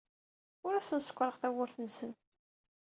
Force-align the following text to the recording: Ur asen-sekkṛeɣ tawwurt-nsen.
Ur 0.65 0.73
asen-sekkṛeɣ 0.75 1.35
tawwurt-nsen. 1.41 2.11